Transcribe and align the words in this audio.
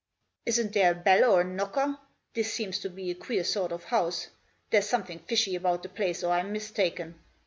"Isn't 0.47 0.73
there 0.73 0.93
a 0.93 0.95
bell 0.95 1.31
or 1.31 1.41
a 1.41 1.43
knocker? 1.43 1.95
This 2.33 2.51
seems 2.51 2.79
to 2.79 2.89
be 2.89 3.11
a 3.11 3.13
queer 3.13 3.43
sort 3.43 3.71
of 3.71 3.83
a 3.83 3.87
house. 3.89 4.29
There's 4.71 4.89
some 4.89 5.03
thing 5.03 5.19
fishy 5.19 5.53
about 5.55 5.83
the 5.83 5.89
place, 5.89 6.23
or 6.23 6.31
I'm 6.31 6.51
mistaken." 6.51 7.19